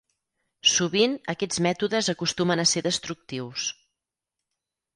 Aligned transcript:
Sovint 0.75 1.13
aquests 1.33 1.59
mètodes 1.67 2.09
acostumen 2.15 2.63
a 2.63 2.67
ser 2.73 2.85
destructius. 2.89 3.69